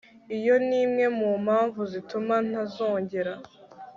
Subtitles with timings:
[0.37, 3.33] Iyo ni imwe mu mpamvu zituma ntazongera